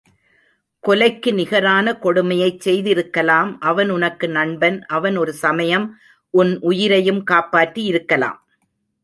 கொலைக்கு 0.83 1.31
நிகரான 1.33 1.93
கொடுமையைச் 2.03 2.59
செய்திருக்கலாம் 2.59 3.51
அவன் 3.61 3.89
உனக்கு 3.89 4.29
நண்பன் 4.29 4.79
அவன் 4.97 5.17
ஒரு 5.17 5.33
சமயம் 5.33 5.87
உன் 6.33 6.59
உயிரையும் 6.61 7.23
காப்பாற்றி 7.23 7.83
இருக்கலாம். 7.83 8.39